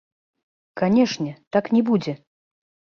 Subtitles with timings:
[0.81, 2.13] Канешне, так не будзе.